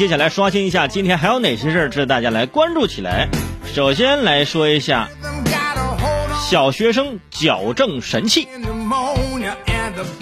[0.00, 3.28] 接下来刷新一下，今天还有哪些事儿值得大家来关注起来？
[3.74, 5.10] 首先来说一下
[6.48, 8.48] 小学生矫正神器。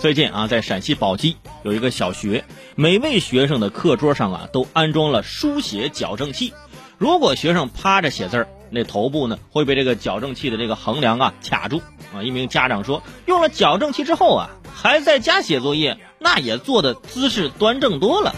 [0.00, 2.44] 最近啊，在陕西宝鸡有一个小学，
[2.74, 6.52] 每位学生的课桌上啊都安装了书写矫正器。
[6.98, 11.80] 如果学生趴着写字儿，那头部呢会被这个矫正器的这个横梁啊卡住
[12.12, 12.24] 啊。
[12.24, 18.34] 一名家长说，用了矫正器之后啊，孩子在家写作业那也做的姿势端正多了。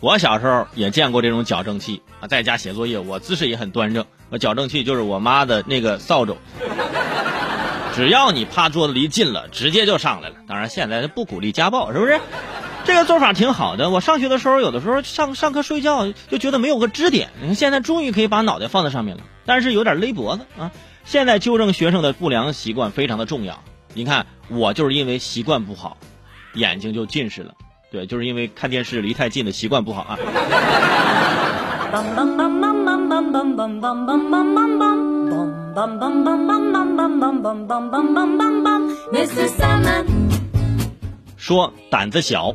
[0.00, 4.04] 我小时候也见过这种矫正器啊，在家写作业我姿势也很端正。
[4.30, 6.36] 那矫正器就是我妈的那个扫帚，
[7.94, 10.36] 只要你趴桌子离近了，直接就上来了。
[10.48, 12.18] 当然现在不鼓励家暴，是不是？
[12.86, 13.90] 这个做法挺好的。
[13.90, 20.70] 我上学的时候，有的时候上上课睡觉就觉得没有个支点你，现在终于可以把脑袋放在上面了，但是有点勒脖子啊。
[21.04, 23.62] 现在纠正学生的不良习惯非常的重要。
[23.92, 25.98] 你看，我就是因为习惯不好，
[26.54, 27.52] 眼睛就近视了。
[27.90, 30.18] 对，就是因为看电视离太近的习惯不好啊。
[41.36, 42.54] 说胆子小。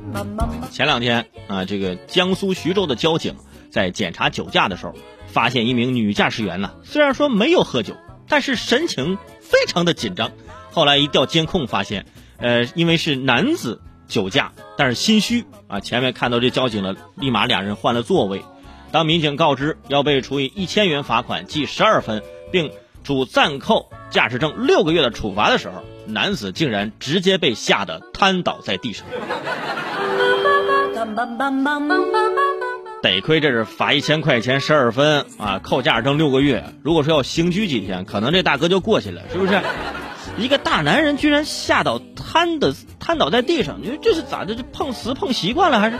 [0.71, 3.35] 前两天啊，这个江苏徐州的交警
[3.69, 4.93] 在检查酒驾的时候，
[5.27, 7.97] 发现一名女驾驶员呢，虽然说没有喝酒，
[8.29, 10.31] 但是神情非常的紧张。
[10.71, 12.05] 后来一调监控发现，
[12.37, 13.81] 呃，因为是男子。
[14.07, 15.79] 酒驾，但是心虚啊！
[15.79, 18.43] 前面看到这交警了，立马俩人换了座位。
[18.91, 22.71] 当民警告知要被处以一千元罚款、记十二分，并
[23.03, 29.05] 处暂扣驾驶证六个月的处罚的时候，男子竟然直接被吓得瘫倒在地上。
[33.01, 36.63] 得亏这是罚一千块钱、十二分啊，扣驾驶证六个月。
[36.81, 39.61] 如果说要刑拘几天，可能这大哥就过去了，是不是？
[40.37, 44.55] 一个大男人居然吓倒瘫的瘫倒在地上，你说这是咋的？
[44.55, 45.99] 这碰瓷碰习惯了还是？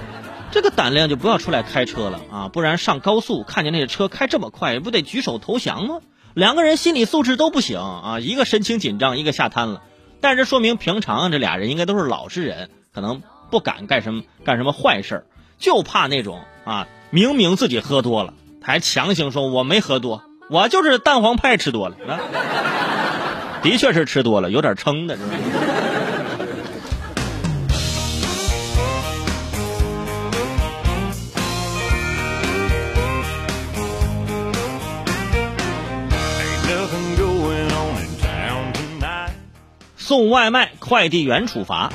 [0.51, 2.49] 这个胆量就不要出来开车了啊！
[2.49, 5.99] 不然上高速看见那个车开这么快，不得举手投降吗？
[6.33, 8.19] 两个人心理素质都不行啊！
[8.19, 9.81] 一个神情紧张，一个吓瘫了。
[10.21, 13.21] 但是说明平常这俩人应该都是老实人，可能
[13.51, 15.25] 不敢干什么干什么坏事
[15.57, 21.95] 就怕那种啊，明明自己喝多了，还强行说我没喝多，我就是蛋黄派吃多了。
[23.65, 25.29] 的确是吃多了，有点撑的，是吧？
[39.97, 41.91] 送外卖快递员处罚。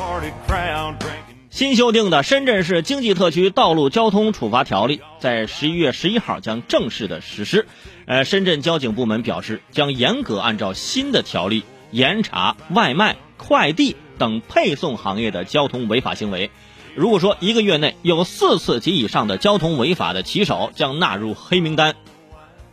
[1.61, 7.67] 新修订的《深圳市经济特区道路交通处罚条例》在十一月十一号将正式的实施。
[8.07, 16.51] 呃，深圳交警部门表示，将严格按照新的条例严查外卖、快递等配送行业的交通违法行为。
[16.95, 21.95] 如果说一个月内有四次及以上的交通违法的骑手，将纳入黑名单，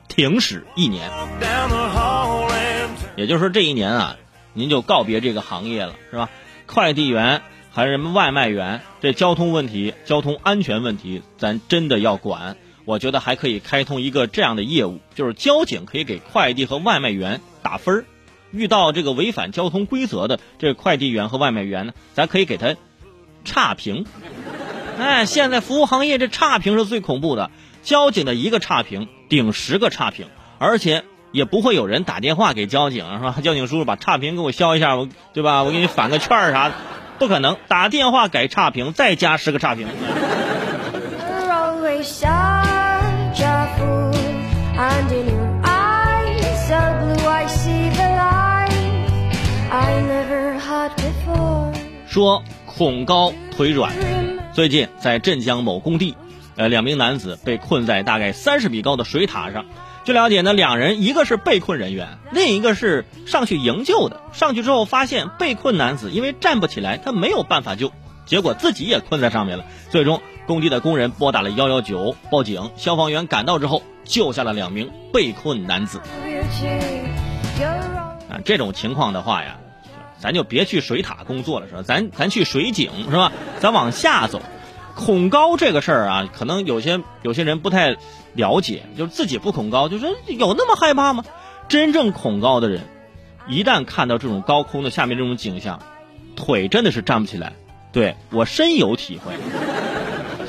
[0.07, 1.11] 停驶一年。
[3.17, 4.15] 也就是说，这一年啊，
[4.53, 6.29] 您就告别这个行业了，是吧？
[6.65, 7.41] 快递员。
[7.71, 8.81] 还是什么外卖员？
[9.01, 12.57] 这交通问题、交通安全问题，咱真的要管。
[12.85, 18.05] 我觉得还可以开通一个这样的业务，就是交警可以给快递和外卖员打分儿。
[18.51, 22.75] 遇到这个违反交通规则的这快递员和外卖员呢，咱可以给他
[23.43, 24.05] 差评。
[24.97, 27.51] 哎，现在服务行业这差评是最恐怖的，
[27.83, 31.03] 交警的一个差评顶十个差评，而且
[31.33, 33.35] 也不会有人打电话给交警是吧？
[33.43, 35.63] 交警叔叔把差评给我消一下，我对吧？
[35.63, 36.75] 我给你返个券儿啥的。
[37.19, 39.87] 不可能打电话改差评，再加十个差评。
[52.07, 53.91] 说恐高腿软，
[54.53, 56.15] 最近在镇江某工地，
[56.55, 59.65] 呃，两名男子被困在大概三十米高的水塔上。
[60.07, 64.21] 据了解呢，两人一个是被困人员，另一个是上去营救的。
[64.31, 67.91] 上去之后发现被困男子因为站不起来，他没有办法救，
[68.25, 69.65] 结果自己也困在上面了。
[69.89, 75.99] 最终，工地的工人拨打了幺幺九报警，消防员赶到之后救下了两名被困男子。
[78.29, 79.57] 啊，这种情况的话呀，
[80.19, 81.81] 咱就别去水塔工作了，是吧？
[81.81, 83.33] 咱咱去水井，是吧？
[83.59, 84.41] 咱往下走。
[84.97, 87.95] 恐高这个事儿啊，可能有些有些人不太
[88.33, 91.23] 了解，就是自己不恐高，就说有那么害怕吗？
[91.69, 92.81] 真正恐高的人，
[93.47, 95.79] 一旦看到这种高空的下面这种景象，
[96.35, 97.53] 腿真的是站不起来。
[97.91, 99.33] 对我深有体会。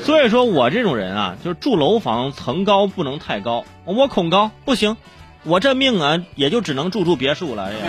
[0.03, 4.97] 所以说我这种人啊，就是住楼房层高不能太高，我恐高不行，
[5.43, 7.65] 我这命啊也就只能住住别墅了。
[7.65, 7.79] 哎呀